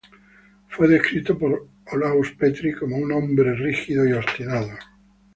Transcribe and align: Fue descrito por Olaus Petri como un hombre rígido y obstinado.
Fue 0.69 0.87
descrito 0.87 1.37
por 1.37 1.67
Olaus 1.91 2.31
Petri 2.31 2.73
como 2.73 2.97
un 2.97 3.11
hombre 3.11 3.53
rígido 3.53 4.03
y 4.09 4.13
obstinado. 4.13 4.71